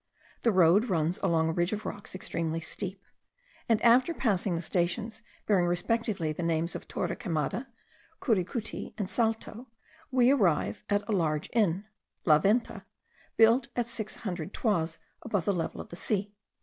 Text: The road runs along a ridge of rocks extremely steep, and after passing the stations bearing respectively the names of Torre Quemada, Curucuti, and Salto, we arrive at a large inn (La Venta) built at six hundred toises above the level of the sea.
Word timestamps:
The 0.41 0.51
road 0.51 0.85
runs 0.89 1.19
along 1.19 1.47
a 1.49 1.53
ridge 1.53 1.73
of 1.73 1.85
rocks 1.85 2.15
extremely 2.15 2.59
steep, 2.59 3.05
and 3.69 3.79
after 3.83 4.15
passing 4.15 4.55
the 4.55 4.61
stations 4.63 5.21
bearing 5.45 5.67
respectively 5.67 6.33
the 6.33 6.41
names 6.41 6.73
of 6.73 6.87
Torre 6.87 7.15
Quemada, 7.15 7.67
Curucuti, 8.19 8.95
and 8.97 9.07
Salto, 9.07 9.67
we 10.09 10.31
arrive 10.31 10.83
at 10.89 11.07
a 11.07 11.11
large 11.11 11.51
inn 11.53 11.85
(La 12.25 12.39
Venta) 12.39 12.83
built 13.37 13.67
at 13.75 13.85
six 13.87 14.15
hundred 14.15 14.53
toises 14.55 14.97
above 15.21 15.45
the 15.45 15.53
level 15.53 15.79
of 15.79 15.89
the 15.89 15.95
sea. 15.95 16.33